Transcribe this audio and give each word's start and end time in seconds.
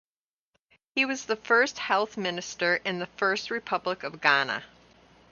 He 0.95 1.05
was 1.05 1.25
the 1.25 1.35
first 1.35 1.77
health 1.77 2.17
minister 2.17 2.77
in 2.77 2.97
the 2.97 3.05
first 3.05 3.51
republic 3.51 4.01
of 4.01 4.19
Ghana. 4.19 4.63